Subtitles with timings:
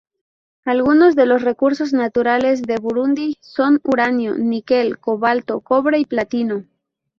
[0.65, 6.65] Algunos de los recursos naturales de Burundi son uranio, níquel, cobalto, cobre y platino.